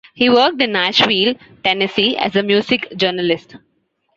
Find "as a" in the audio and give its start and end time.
2.17-2.41